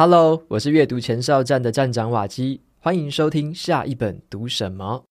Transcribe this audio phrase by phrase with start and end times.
[0.00, 5.04] Hello，我是阅读前哨站的站长瓦基，欢迎收听下一本读什么。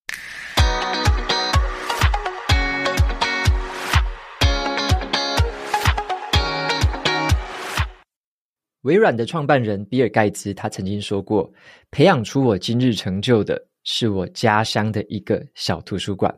[8.84, 11.52] 微软的创办人比尔盖茨他曾经说过
[11.92, 16.34] ：“培养出我今日成就的是我家乡的一个小图书馆。”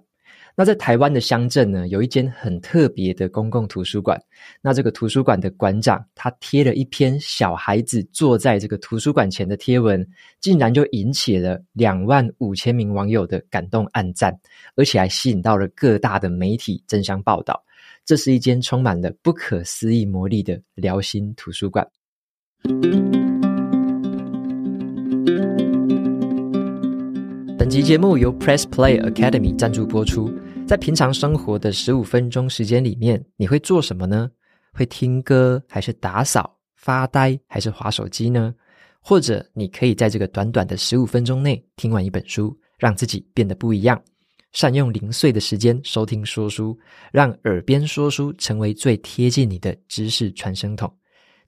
[0.59, 4.21] 那在台湾的乡镇呢，有一间很特别的公共图书馆。
[4.61, 10.05] 那这个图书馆的馆长，他贴了一篇小孩子坐在这个图书馆前的贴文，
[10.41, 14.37] 竟然就引起了两万五千名网友的感动按赞，
[14.75, 17.63] 而且还吸引到了各大的媒体争相报道。
[18.03, 21.87] 这是一间充满了不可思议魔力的疗心图书馆。
[27.57, 30.29] 本集节目由 Press Play Academy 赞助播出。
[30.69, 34.29] 在平常生活的十五分钟时间里面，你会做什么呢？
[34.71, 38.53] 会听歌，还是打扫、发呆，还是划手机呢？
[38.99, 43.99] 或者你可以在这个短短的十五分钟内听完一本书，让自己变得不一样。
[44.51, 46.77] 善用零碎的时间收听说书，
[47.11, 50.87] 让耳边说书成为最贴近你的知识传声筒。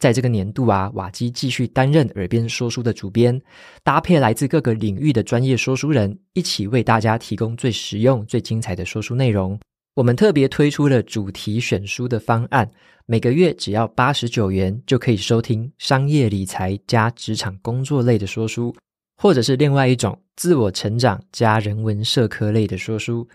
[0.02, 3.40] 在这个年度啊，瓦基继续担任耳边说书的主编，
[3.84, 9.60] 搭配来自各个领域的专业说书人，一起为大家提供最实用、最精彩的说书内容。
[9.94, 12.68] 我们特别推出了主题选书的方案，
[13.06, 18.76] 每个月只要八十九元就可以收听商业理财加职场工作类的说书，
[19.18, 23.28] 或者是另外一种自我成长加人文社科类的说书。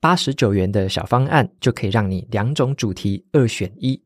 [0.00, 4.00] 八十九元的小方案就可以让你两种主题二选一。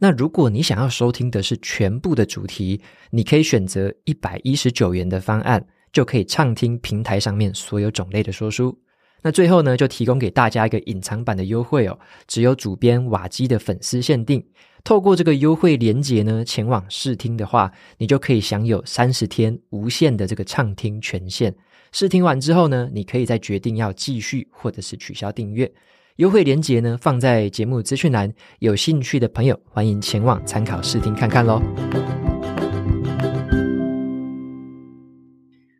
[0.00, 8.78] 那如果你想要收听的是全部的主题，你可以选择一百一十九元的方案，就可以畅听平台上面所有种类的说书。
[9.22, 14.44] 那最后呢，就提供给大家一个隐藏版的优惠哦，只有主编瓦基的粉丝限定。
[14.82, 21.54] 透过这个优惠链接呢，前往试听的话，你就可以享有三十天无限的这个畅听权限。
[21.90, 25.72] 试听完之后呢，你可以再决定要继续或者是取消订阅。
[26.18, 31.60] 优惠链接呢，放在节目资讯栏，有兴趣的朋友欢迎前往参考试听看看喽。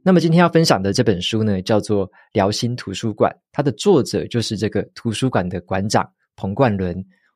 [0.03, 6.93] 那么今天要分享的这本书呢，叫做《辽心图书馆》，它的作者就是这个图书馆的馆长彭冠伦，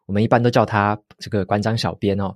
[0.07, 2.35] 我们一般都叫他这个馆长小编哦。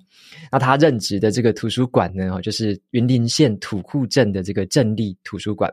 [0.53, 5.69] 那他任职的这个图书馆呢，就是云林县土库镇的这个镇立图书馆。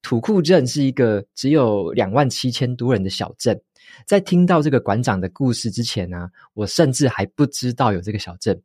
[0.00, 3.60] 土库镇是一个只有两万七千多人的小镇。
[4.06, 8.60] 在听到这个馆长的故事之前呢、我甚至还不知道有这个小镇。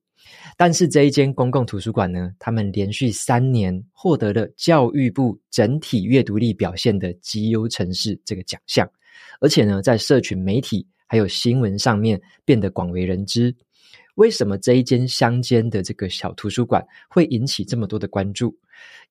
[0.58, 8.90] 但是这一间公共图书馆呢，他们连续三年获得了教育部整体阅读力表现的极优城市这个奖项，
[9.40, 13.56] 而且呢，在社群媒体还有新闻上面变得广为人知。
[14.16, 18.54] 为什么这一间乡间的这个小图书馆会引起这么多的关注？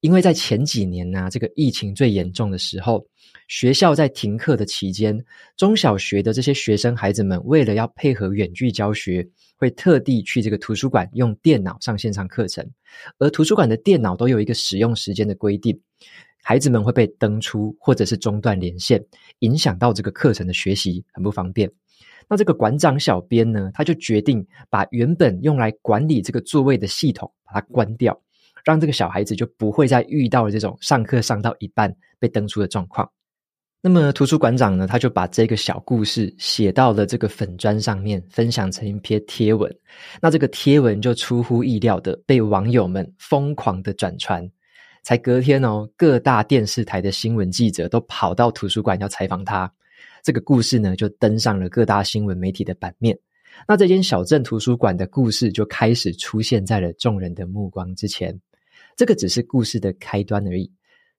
[0.00, 3.06] 因为在前几年呢、这个疫情最严重的时候，
[3.48, 5.24] 学校在停课的期间，
[5.56, 9.26] 中小学的这些学生孩子们为了要配合远距教学，
[9.56, 12.68] 会特地去这个图书馆用电脑上线上课程。
[13.18, 15.80] 而图书馆的电脑都有一个使用时间的规定，
[16.42, 19.04] 孩子们会被登出或者是中断连线，
[19.38, 21.70] 影响到这个课程的学习，很不方便。
[22.28, 28.20] 那这个馆长小编呢，他就决定把原本用来管理这个座位的系统把它关掉，
[28.64, 33.08] 让这个小孩子就不会再遇到这种上课上到一半被登出的状况。
[33.86, 39.72] 那么图书馆长呢，他就把这个小故事写到了这个粉砖上面，分享成一篇贴文。
[40.20, 44.44] 那这个贴文就出乎意料的被网友们疯狂的转传。
[45.04, 49.72] 才隔天哦，各大电视台的新闻记者都跑到图书馆要采访他。
[50.20, 53.16] 这个故事呢，就登上了各大新闻媒体的版面。
[53.68, 58.36] 那这间小镇图书馆的故事就开始出现在了众人的目光之前。
[58.96, 60.68] 这个只是故事的开端而已。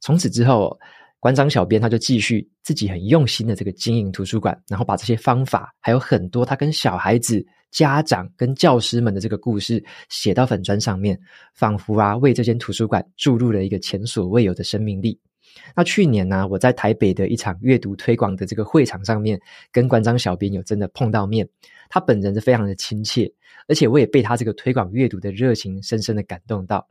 [0.01, 0.77] 从此之后，
[1.19, 11.19] 馆长小编他就继续自己很用心的这个经营图书馆，然后把这些方法，还有很多他跟小孩子、家长跟教师们的这个故事写到粉砖上面，
[11.53, 15.19] 仿佛啊为这间图书馆注入了一个前所未有的生命力。
[15.75, 19.39] 那去年呢、我在台北的一场阅读推广的这个会场上面，
[19.71, 21.47] 跟馆长小编有真的碰到面，
[21.89, 23.31] 他本人是非常的亲切，
[23.67, 26.87] 而且我也被他这个推广阅读的热情深深的感动到。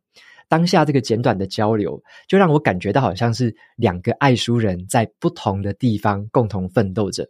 [0.48, 7.28] 当下这个简短的交流，就让我感觉到好像是两个爱书人在不同的地方共同奋斗着。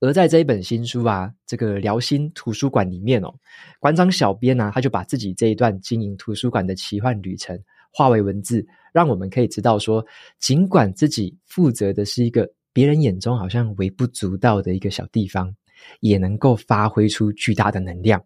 [0.00, 3.34] 而在这一本新书啊，这个辽心图书馆里面哦，
[3.80, 7.58] 馆长小编呢、他就把自己这一段经营图书馆的奇幻旅程
[7.92, 8.64] 化为文字。
[8.92, 10.04] 让我们可以知道说，
[10.38, 15.52] 尽管自己负责的是一个别人眼中好像微不足道的一个小地方，
[15.98, 18.22] 也能够发挥出巨大的能量。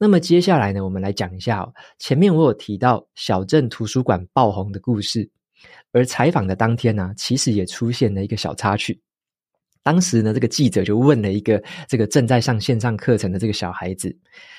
[0.00, 5.28] 那么接下来呢，我们来讲一下哦，前面我有提到小镇图书馆爆红的故事，
[5.90, 9.00] 而采访的当天呢，其实也出现了一个小插曲。
[9.82, 14.16] 当时呢，这个记者就问了一个这个正在上线上课程的这个小孩子，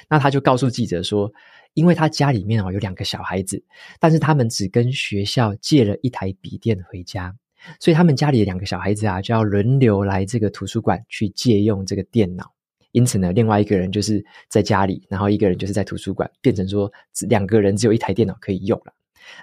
[0.10, 1.32] 那他就告诉记者说，
[1.74, 3.64] 因为他家里面哦有两个小孩子，
[4.00, 7.34] 但是他们只跟学校借了一台笔电回家，
[7.80, 12.52] 所以他们家里的两个小孩子啊，就要轮流来这个图书馆去借用这个电脑。
[12.92, 16.92] 因此呢，另外一个人就是在家里，然后一个人就是在图书馆，变成说
[17.28, 18.94] 两个人只有一台电脑可以用了。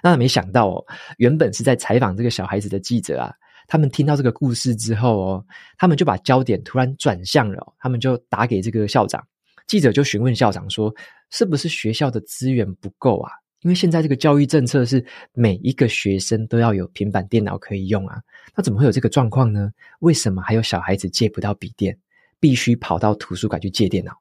[0.03, 0.85] 那没想到哦，
[1.17, 3.33] 原本是在采访这个小孩子的记者啊，
[3.67, 5.45] 他们听到这个故事之后哦，
[5.77, 9.25] 他们就把焦点突然转向了，他们就打给这个校长，
[9.65, 10.93] 记者就询问校长说，
[11.29, 13.31] 是不是学校的资源不够啊？
[13.61, 15.03] 因为现在这个教育政策是
[15.33, 18.21] 每一个学生都要有平板电脑可以用啊，
[18.55, 19.71] 那怎么会有这个状况呢？
[19.99, 21.97] 为什么还有小孩子借不到笔电？
[22.39, 24.13] 必须跑到图书馆去借电脑。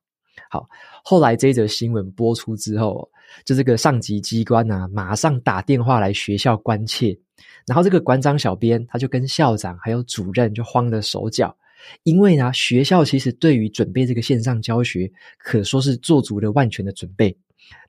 [0.48, 0.68] 好，
[1.02, 3.10] 后来这则新闻播出之后，
[3.44, 7.18] 就这个上级机关啊，马上打电话来学校关切。
[7.66, 11.56] 然后这个馆长小编他就跟校长还有主任就慌了手脚，
[12.04, 17.36] 因为呢，学校其实对于准备这个线上教学，可说是做足了万全的准备。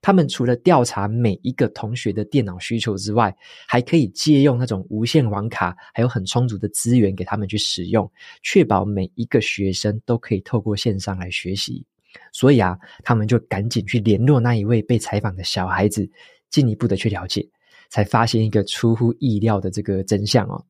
[0.02, 3.36] 他们除了调查每一个同学的电脑需求之外，
[3.68, 8.10] 还可以借用那种无线网卡，还有很充足的资源给他们去使用，
[8.42, 11.86] 确保每一个学生都可以透过线上来学习。
[12.32, 16.10] 所以啊，他们就赶紧去联络那一位被采访的小孩子，
[16.50, 17.48] 进一步的去了解，
[17.90, 20.66] 才发现一个出乎意料的这个真相哦。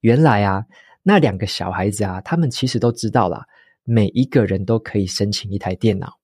[0.00, 0.64] 原来啊，
[1.02, 3.44] 那两个小孩子啊，他们其实都知道啦，
[3.84, 6.16] 每一个人都可以申请一台电脑。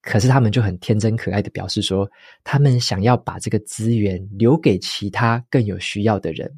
[0.00, 2.08] 可是他们就很天真可爱的表示说，
[2.44, 6.50] 他们想要把这个资源留给其他更有需要的人，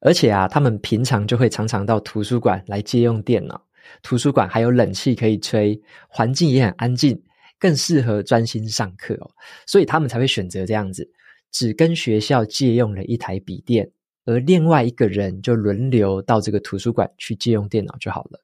[0.00, 3.60] 而且啊，他们平常就会常常到图书馆来借用电脑。
[4.02, 5.78] 图书馆还有冷气可以吹，
[6.08, 7.20] 环境也很安静，
[7.58, 9.30] 更适合专心上课哦。
[9.66, 11.10] 所以他们才会选择这样子，
[11.50, 13.90] 只跟学校借用了一台笔电，
[14.26, 18.40] 而另外一个人就轮流到这个图书馆去借用电脑就好了。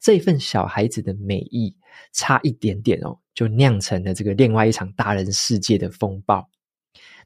[0.00, 1.74] 这份小孩子的美意，
[2.12, 6.48] 差一点点哦，就酿成了这个另外一场大人世界的风暴。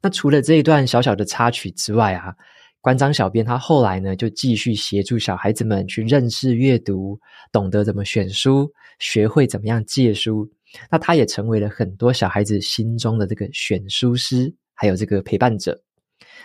[0.02, 2.34] 那除了这一段小小的插曲之外啊，
[2.80, 7.18] 关张小编他后来呢，就继续协助小孩子们去认识阅读，
[7.50, 10.48] 懂得怎么选书，学会怎么样借书。
[10.90, 15.80] 那他也成为了很多小孩子心中的这个选书师，还有这个陪伴者。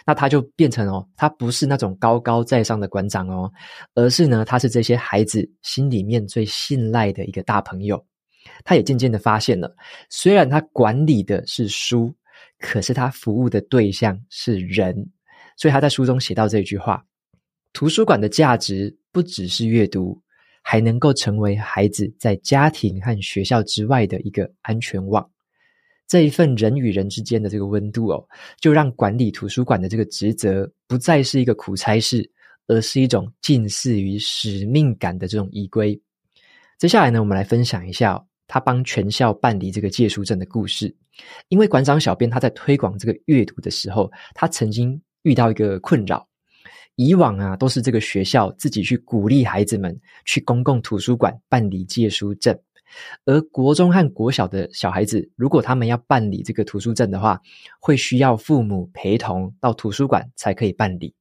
[0.05, 3.51] 那他就变成哦，他不是那种高高在上的馆长哦，
[3.95, 8.03] 而是呢，他是这些孩子心里面最信赖的一个大朋友。
[8.65, 9.73] 他也渐渐的发现了，
[10.09, 12.13] 虽然他管理的是书，
[12.59, 14.95] 可是他服务的对象是人。
[15.57, 17.05] 所以他在书中写到这句话：
[17.71, 20.19] 图书馆的价值不只是阅读，
[20.63, 25.29] 还能够成为孩子在家庭和学校之外的一个安全网。
[26.11, 28.21] 这一份人与人之间的这个温度哦，
[28.59, 32.29] 就让管理图书馆的这个职责不再是一个苦差事，
[32.67, 35.97] 而是一种近似于使命感的这种依归。
[36.77, 40.93] 接下来呢，我们来分享一下他帮全校办理这个借书证的故事。
[41.47, 46.27] 因为馆长小编他在推广这个阅读的时候，他曾经遇到一个困扰。
[46.97, 52.53] 以往啊，都是这个学校自己去鼓励孩子们去公共图书馆办理借书证。
[53.25, 57.39] 而国中和国小的小孩子，如果他们要办理这个图书证的话，
[57.79, 61.13] 会需要父母陪同到图书馆才可以办理。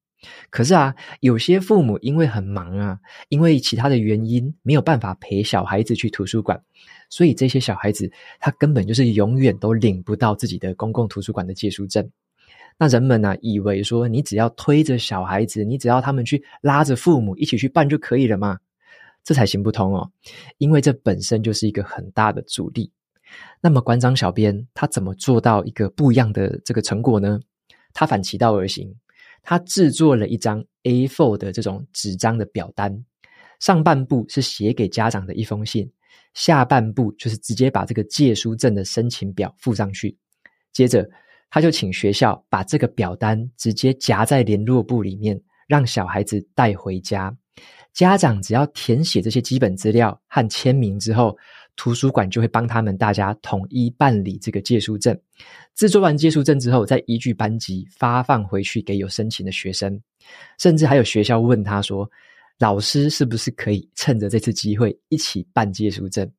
[0.51, 2.99] 可是啊，有些父母因为很忙啊，
[3.31, 6.63] 因为其他的原因没有办法陪小孩子去图书馆，
[7.09, 12.07] 所以这些小孩子他根本就是永远都领不到自己的公共图书馆的借书证。
[12.77, 18.59] 那人们呢，以为说你只要推着小孩子，你只要他们去拉着父母一起去办就可以了嘛？
[19.23, 20.11] 这才行不通哦，
[20.59, 22.91] 因为这本身就是一个很大的阻力。
[23.61, 27.39] 那么馆长小编他怎么做到一个不一样的这个成果呢？
[27.93, 28.93] 他反其道而行，
[29.43, 33.05] 他制作了一张 A4 的这种纸张的表单，
[33.61, 35.91] 上半部是写给家长的一封信，
[36.35, 40.17] 下半部就是直接把这个借书证的申请表附上去。
[40.73, 41.09] 接着
[41.51, 47.37] 他就请学校把这个表单直接夹在联络簿里面，让小孩子带回家。
[47.93, 51.37] 家长只要填写这些基本资料和签名之后，
[51.77, 55.19] 图书馆就会帮他们大家统一办理这个借书证。
[55.75, 60.01] 制作完借书证之后，再依据班级发放回去给有申请的学生。
[60.59, 62.09] 甚至还有学校问他说
[62.61, 66.31] ：“老师是不是可以趁着这次机会一起办借书证？”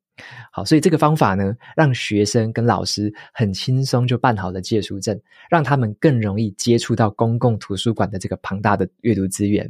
[0.52, 9.68] 好，所以这个方法呢，让学生跟老师很轻松就办好了借书证，让他们更容易接触到公共图书馆的这个庞大的阅读资源。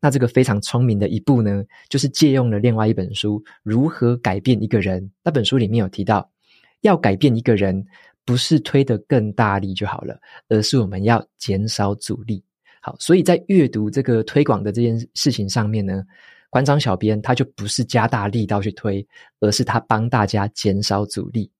[0.00, 5.02] 那这个非常聪明的一步呢，就是借用了另外一本书《如何改变一个人》。
[5.22, 6.30] 那本书里面有提到，
[6.82, 7.84] 要改变一个人，
[8.24, 12.42] 不是推得更大力就好了，而是我们要减少阻力。
[12.80, 16.04] 好，所以在阅读这个推广的这件事情上面呢，
[16.50, 19.04] 馆长小编他就不是加大力道去推，
[19.40, 21.50] 而是他帮大家减少阻力。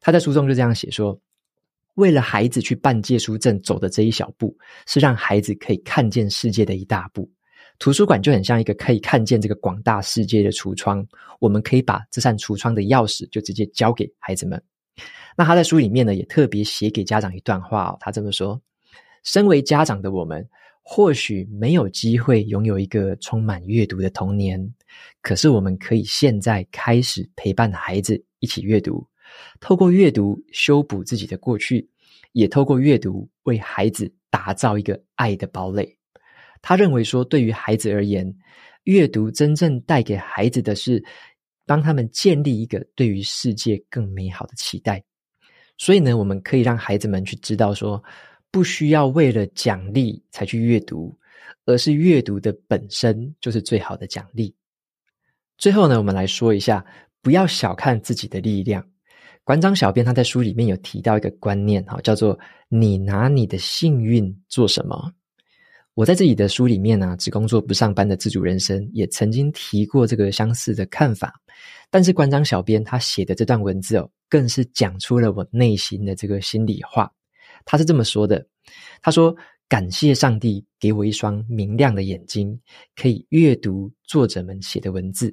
[0.00, 1.20] 他在书中就这样写说：
[1.96, 4.56] 为了孩子去办借书证走的这一小步，
[4.86, 7.30] 是让孩子可以看见世界的一大步。
[7.80, 11.04] 图书馆就很像一个可以看见这个广大世界的橱窗，
[11.40, 14.62] 我们可以把这扇橱窗的钥匙就直接交给孩子们。
[15.34, 18.60] 那他在书里面呢，也特别写给家长一段话哦，他这么说：
[19.22, 20.46] 身为家长的我们，
[20.82, 24.74] 或许没有机会拥有一个充满阅读的童年，
[25.22, 29.06] 可是我们可以现在开始陪伴孩子一起阅读，
[29.58, 31.88] 透过阅读修补自己的过去，
[32.32, 35.99] 也透过阅读为孩子打造一个爱的堡垒。
[36.62, 38.34] 他认为说，对于孩子而言，
[38.84, 41.02] 阅读真正带给孩子的是
[41.66, 45.02] 帮他们建立一个对于世界更美好的期待。
[45.78, 48.02] 所以呢，我们可以让孩子们去知道说，
[48.50, 51.16] 不需要为了奖励才去阅读，
[51.64, 54.54] 而是阅读的本身就是最好的奖励。
[55.56, 56.84] 最后呢，我们来说一下，
[57.22, 58.86] 不要小看自己的力量。
[59.44, 62.38] 馆长小编他在书里面有提到一个观念，哈，叫做
[62.68, 65.12] “你拿你的幸运做什么”。
[65.94, 71.34] 我在自己的书里面呢、啊，只工作不上班的自主人生，也曾经提过这个相似的看法。
[71.90, 77.10] 但是关张小编他写的这段文字哦，更是讲出了我内心的这个心里话。
[77.64, 78.46] 他是这么说的
[79.02, 79.34] ：“他说，
[79.68, 82.58] 感谢上帝给我一双明亮的眼睛，
[82.94, 85.28] 可以阅读作者们写的文字；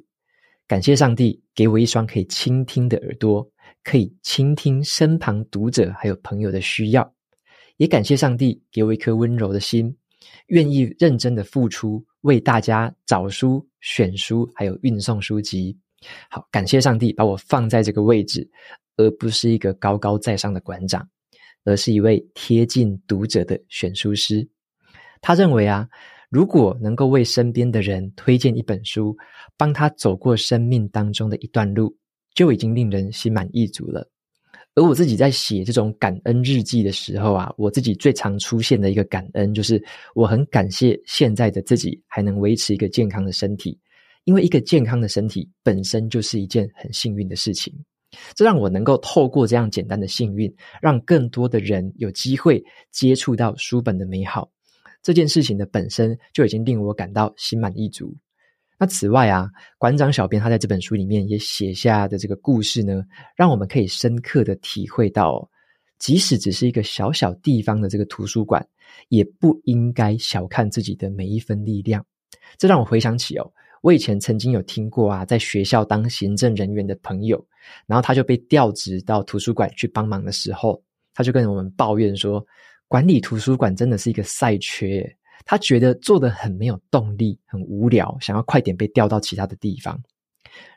[0.67, 3.47] 感谢上帝给我一双可以倾听的耳朵，
[3.83, 7.03] 可以倾听身旁读者还有朋友的需要；
[7.77, 9.95] 也感谢上帝给我一颗温柔的心。”
[10.47, 15.77] 愿意认真的付出，为大家找书、选书，还有运送书籍。
[16.29, 18.49] 好，感谢上帝把我放在这个位置，
[18.97, 21.07] 而不是一个高高在上的馆长，
[21.65, 24.47] 而是一位贴近读者的选书师。
[25.21, 25.87] 他认为啊，
[26.29, 29.17] 如果能够为身边的人推荐一本书，
[29.57, 31.97] 帮他走过生命当中的一段路，
[32.35, 34.07] 就已经令人心满意足了。
[34.77, 43.75] 而我自己在写这种感恩日记的时候啊，我自己最常出现的一个感恩，就是我很感谢现在的自己还能维持一个健康的身体，
[44.25, 47.73] 因为一个健康的身体本身就是一件很幸运的事情。
[48.35, 54.47] 这让我能够透过这样简单的幸运，让更多的人有机会接触到书本的美好。
[55.01, 58.15] 这件事情的本身就已经令我感到心满意足。
[58.79, 63.03] 那此外啊，馆长小编他在这本书里面也写下的这个故事呢，
[63.35, 65.49] 让我们可以深刻的体会到，
[65.97, 68.63] 即使只是一个小小地方的这个图书馆，
[69.09, 72.05] 也不应该小看自己的每一分力量。
[72.57, 77.43] 这让我回想起哦，我以前曾经有听过啊，在学校当行政人员的朋友，
[77.87, 80.79] 然后他就被调职到图书馆去帮忙的时候，
[81.15, 82.45] 他就跟我们抱怨说，
[82.87, 85.03] 管理图书馆真的是一个赛缺。
[85.45, 90.01] 他觉得做得很没有动力，很无聊，想要快点被调到其他的地方。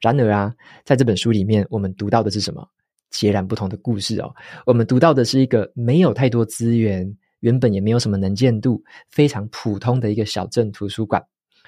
[0.00, 2.69] 然而啊，在这本书里面，我们读到的是什么？
[3.11, 4.33] 截然不同的故事哦。
[4.67, 11.21] 我们读到的是一个没有太多资源，原本也没有什么能见度，非常普通的一个小镇图书馆，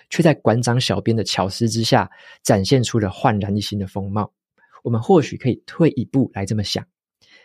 [0.08, 2.08] 却在馆长小编的巧思之下，
[2.44, 4.32] 展现出了焕然一新的风貌。
[4.84, 6.86] 我们或许可以退一步来这么想：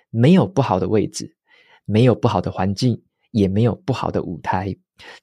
[0.10, 1.36] 没有不好的位置，
[1.86, 4.76] 没有不好的环境，也没有不好的舞台。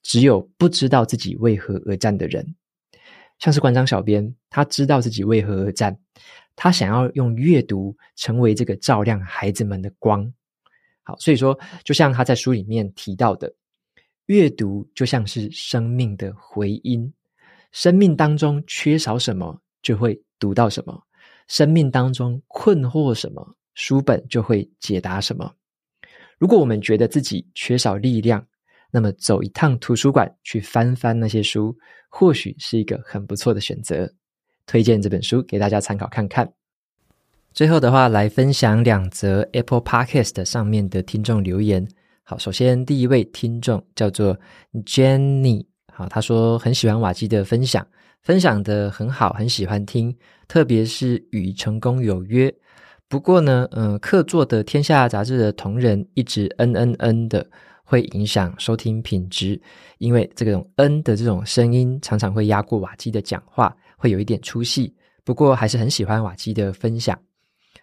[0.03, 2.55] 只有不知道自己为何而战的人，
[3.41, 5.99] 像是馆长小编，他知道自己为何而战，
[6.55, 10.33] 他想要用阅读成为这个照亮孩子们的光。
[11.03, 13.53] 好，所以说，就像他在书里面提到的，
[14.27, 17.13] 阅读就像是生命的回音，
[17.73, 20.95] 生命当中缺少什么，就会读到什么；
[21.49, 25.57] 生命当中困惑什么，书本就会解答什么。
[26.39, 28.45] 如果我们觉得自己缺少力量，
[28.91, 31.77] 那么走一趟图书馆去翻翻那些书，
[32.09, 34.13] 或许是一个很不错的选择。
[34.67, 36.51] 推荐这本书给大家参考看看。
[37.53, 41.87] 最后的话，来分享两则 Apple Podcast 上面的听众留言。
[42.23, 44.39] 好，首先第一位听众叫做
[44.87, 47.87] Jenny，好，他说很喜欢瓦基的分享，
[48.23, 50.17] 分享的很好，很喜欢听，
[50.49, 52.53] 特别是与成功有约。
[53.15, 57.47] 不过呢，嗯、客座的天下杂志的同仁一直嗯嗯嗯的。
[57.87, 59.61] 会影响收听品质，
[59.99, 64.93] 因为这种嗯的这种声音常常会压过瓦基的讲话，会有一点出戏。
[65.23, 67.17] 不过还是很喜欢瓦基的分享。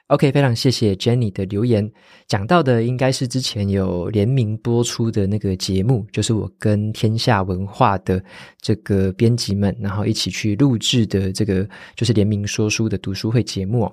[0.08, 1.90] OK，非常谢谢 Jenny 的留言，
[2.28, 8.22] 讲到的应该是之前有联名播出的那个节目，就是我跟天下文化的
[8.60, 13.90] 这个编辑们，然后一起去录制的这个就是联名说书的读书会节目。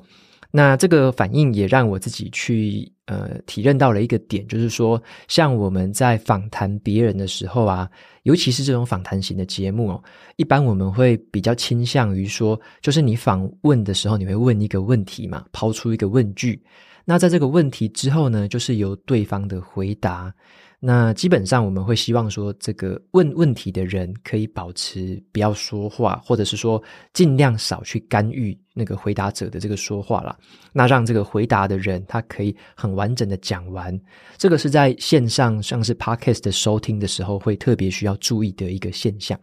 [0.51, 7.89] 那这个反应也让我自己去呃体认到了一个点，就是说，像我们在访谈别人的时候啊，
[8.23, 10.03] 尤其是这种访谈型的节目哦，
[10.37, 16.59] 一般我们会比较倾向于说，就是你访问的时候，你会问一个问题嘛，抛出一个问句，
[17.05, 20.33] 那在这个问题之后呢，就是由对方的回答。
[20.81, 26.81] 那基本上我们会希望说，这个问问题的人可以保持不要说话，或者是说
[27.13, 30.35] 尽量少去干预那个回答者的这个说话啦。
[30.73, 34.01] 那让这个回答的人他可以很完整的讲完。
[34.37, 39.39] 这个是在线上像是 Podcast 的收听的时候会特别需要注意的一个现象。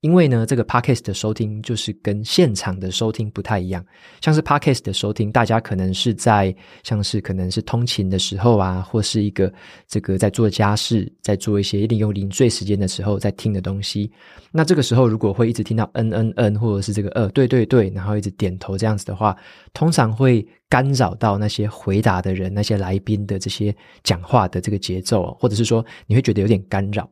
[0.00, 3.82] 因为呢，这个 Podcast 的收听就是跟现场的收听不太一样。
[4.20, 9.50] 像是 Podcast 的收听，大家可能是在像是可能是通勤的时候啊，或是一个
[9.88, 14.12] 这个在做家事，在做一些利用零碎时间的时候在听的东西。
[14.52, 19.36] 那这个时候如果会一直听到嗯嗯嗯，或者是这个呃对对对，然后一直点头这样子的话，
[19.72, 27.08] 通常会干扰到那些回答的人、那些来宾的这些讲话的这个节奏，或者是说你会觉得有点干扰。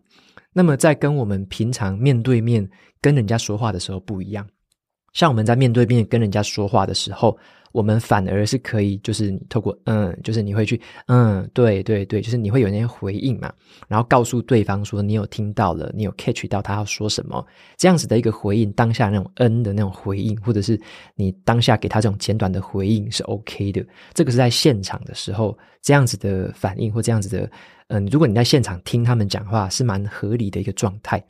[0.53, 2.69] 那么，在跟我们平常面对面
[3.01, 4.47] 跟人家说话的时候不一样，
[5.13, 7.39] 像我们在面对面跟人家说话的时候，
[7.73, 13.53] 我们反而是可以，就是你透过嗯，就是你会去嗯，对对对，就是你会有那些回应嘛，
[13.89, 17.45] 然后告诉对方说你有听到了，你有 catch 到他要说什么，
[17.77, 20.81] 这样子的一个回应，当下那种嗯的那种回应，或者是
[21.15, 27.51] 你当下给他这种简短的回应是 OK 的，这个是在现场的时候这样子的反应或这样子的。
[27.89, 31.23] 嗯，如果你在现场听他们讲话，是蛮合理的一个状态。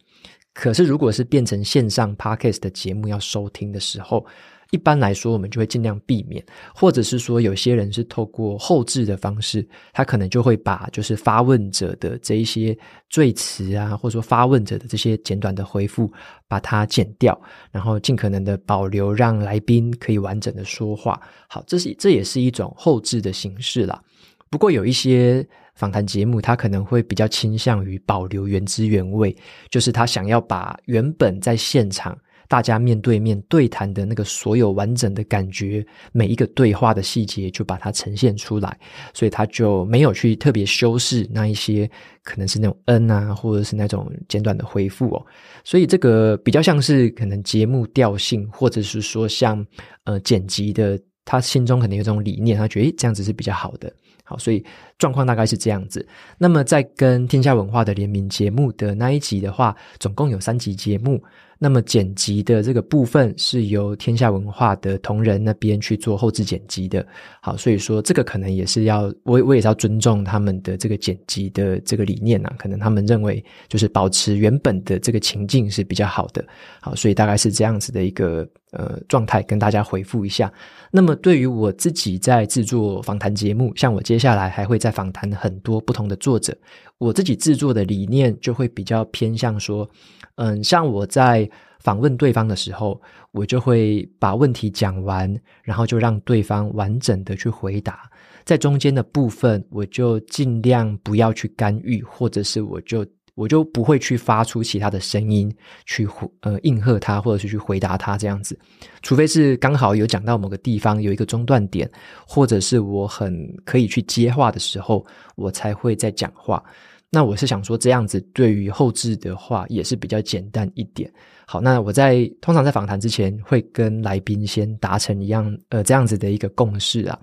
[0.54, 4.24] 可是，如果是变成线上 Podcast 的节目要收听的时候，
[4.72, 12.76] 一般来说，我们就会尽量避免，或者是说，有些人是透过后置的方式，他可能就会把就是发问者的这一些
[13.10, 16.10] 赘词啊，或者说发问者的这些简短的回复，
[16.48, 21.20] 把它剪掉，然后尽可能的保留，让来宾可以完整的说话。
[21.46, 24.02] 好，这是这也是一种后置的形式啦。
[24.50, 25.46] 不过有一些。
[25.74, 29.34] 访谈节目，他可能会比较倾向于保留原汁原味，
[29.70, 32.16] 就是他想要把原本在现场
[32.52, 38.78] 大家面对面对谈的那个所有完整的感觉，每一个对话的细节就把它呈现出来，
[39.14, 41.90] 所以他就没有去特别修饰那一些
[42.22, 45.26] 可能是那种嗯啊，或者是那种简短的回复哦，
[45.64, 49.66] 所以这个比较像是可能节目调性，或者是说像
[50.04, 53.90] 呃剪辑的，他心中可能有这种理念，他觉得诶这样子是比较好的。
[54.24, 54.62] 好，所以
[55.02, 56.06] 状况大概是这样子。
[56.38, 61.20] 那么在跟天下文化的联名节目的那一集的话，总共有三集节目。
[61.64, 67.06] 那么剪辑的这个部分是由天下文化的同仁那边去做后制剪辑的。
[67.40, 72.52] 好，所以说这个可能也是要我我也是要尊重他们的这个剪辑的这个理念啊。
[72.58, 76.44] 可能他们认为就是保持原本的这个情境是比较好的。
[76.80, 80.52] 好，所以大概是这样子的一个呃状态，跟大家回复一下。
[80.90, 86.56] 那么对于我自己在制作访谈节目，像我接下来还会在访谈很多不同的作者，
[86.98, 89.88] 我自己制作的理念就会比较偏向说。
[90.36, 91.50] 嗯，像我在
[91.80, 93.00] 访问对方的时候，
[93.32, 98.08] 我就会把问题讲完，然后就让对方完整的去回答。
[98.44, 105.50] 在中间的部分，我就尽量不要去干预，或者是我就我就不会去发出其他的声音
[105.86, 106.06] 去
[106.40, 108.58] 呃应和他，或者是去回答他这样子。
[109.00, 111.90] 除非是刚好有讲到某个地方有一个中断点，
[112.26, 116.62] 或者是我很可以去接话的时候，我才会再讲话。
[117.08, 121.10] 那我是想说，这样子对于后置的话也是比较简单一点。
[121.46, 127.18] 好，那我在通常在访谈之前会跟来宾先达成一样呃这样子的一个共识啊，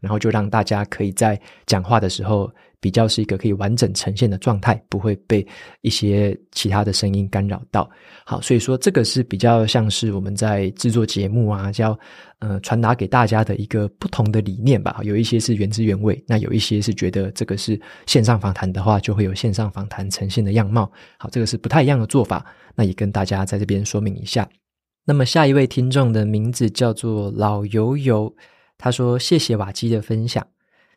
[0.00, 2.52] 然后就让大家可以在讲话的时候。
[2.84, 5.46] 比较是一个可以完整呈现的状态，不会被
[5.80, 7.90] 一些其他的声音干扰到。
[8.26, 11.98] 好，所以说这个是比较像是我们在制作节目啊，要
[12.40, 15.00] 呃传达给大家的一个不同的理念吧。
[15.02, 20.92] 有一些是原汁原味，那有一些是觉得这个是线上访谈的话，就会有线上访谈呈现的样貌。
[21.16, 22.44] 好，这个是不太一样的做法。
[22.74, 24.46] 那也跟大家在这边说明一下。
[25.06, 28.30] 那么下一位听众的名字叫做老油油，
[28.76, 30.46] 他说：“谢谢瓦基的分享。”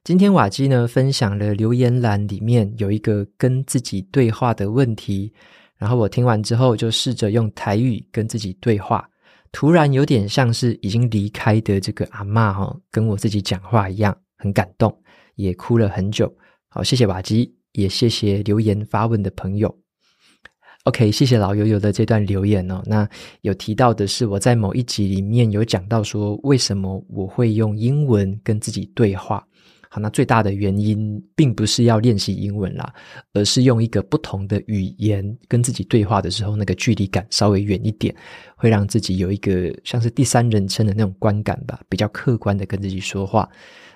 [0.03, 5.33] 今天瓦基呢分享了留言栏里面有一个跟自己对话的问题，
[5.77, 9.10] 然后我听完之后就试着用台语跟自己对话，
[9.51, 14.97] 突然有点像是已经离开的这个阿嬷哈，跟我自己讲话一样，很感动，
[15.36, 16.33] 也哭了很久。
[16.69, 19.77] 好，谢谢瓦基，也谢谢留言发问的朋友。
[20.83, 22.81] OK，谢谢老友友的这段留言哦。
[22.86, 23.07] 那
[23.41, 29.45] 有提到的是我在某一集里面有讲到说，为什么我会用英文跟自己对话。
[29.89, 32.93] 好，那最大的原因并不是要练习英文啦，
[33.34, 38.13] 而是用一个不同的语言跟自己对话的时候，那个距离感稍微远一点，
[38.56, 43.50] 会让自己有一个像是第三人称的那种观感吧，比较客观的跟自己说话。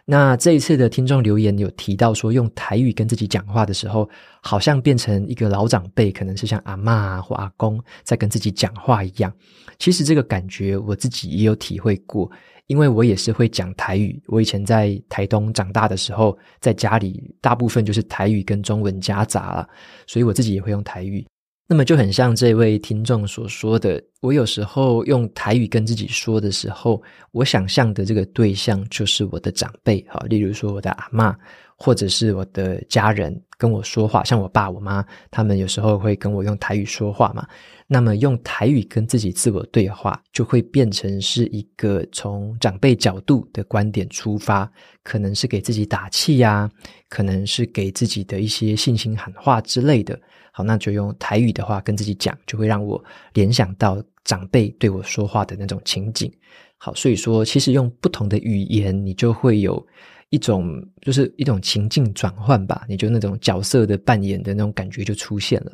[0.06, 4.10] 那这一次的听众留言有提到说，用台语跟自己讲话的时候，
[4.42, 9.32] 好像变成一个老长辈，可能是像阿嬷或阿公在跟自己讲话一样。
[9.78, 12.30] 其实这个感觉我自己也有体会过，
[12.68, 14.22] 因为我也是会讲台语。
[14.28, 19.70] 我以前在台东长大的时候，在家里大部分就是台语跟中文夹杂了，
[20.08, 21.26] 所以我自己也会用台语。
[21.72, 31.34] 那么就很像这位听众所说的，我有时候用台语跟自己说的时候，我想象的这个对象就是我的长辈，好，例如说我的阿嬷，
[31.78, 37.48] 或者是我的家人跟我说话，像我爸我妈，他们有时候会跟我用台语说话嘛。
[37.86, 44.68] 那么用台语跟自己自我对话，就会变成是一个从长辈角度的观点出发，
[45.04, 46.68] 可能是给自己打气呀，
[47.08, 50.20] 可能是给自己的一些信心喊话之类的。
[50.52, 53.00] 好，那就用台语的话跟自己讲，就会让我
[53.34, 56.34] 联想到长辈对我说话的那种情景。
[56.78, 59.86] 好，所以说其实用不同的语言，你就会有
[60.32, 65.72] 一种就是一种情境转换吧，你就那种角色的扮演的那种感觉就出现了。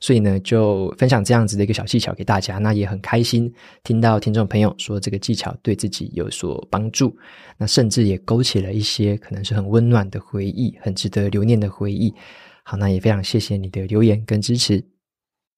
[0.00, 2.58] 所以呢，就分享这样子的一个小技巧给大家。
[2.58, 7.14] 那也很开心听到听众朋友说这个技巧对自己有所帮助，
[7.58, 12.14] 那甚至也勾起了一些可能是很温暖的回忆，很值得留念的回忆。
[12.62, 14.84] 好，那也非常谢谢你的留言跟支持。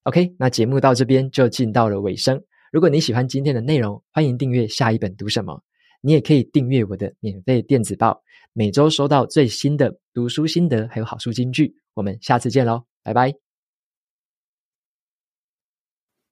[0.03, 2.41] OK，那节目到这边就进到了尾声。
[2.71, 5.61] 如果你喜欢今天的内容，欢迎订阅下一本读什么。
[6.01, 8.21] 你也可以订阅我的免费电子报，
[8.53, 11.75] 每周收到最新的读书心得还有好书金句。
[11.93, 13.50] 我们下次见喽，拜拜。